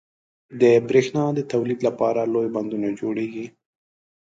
•د 0.61 0.63
برېښنا 0.89 1.23
د 1.33 1.39
تولید 1.51 1.79
لپاره 1.87 2.21
لوی 2.33 2.47
بندونه 2.55 2.87
جوړېږي. 2.99 3.45